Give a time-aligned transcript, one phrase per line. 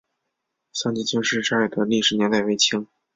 [0.73, 2.87] 三捷青石寨的历史年代为清。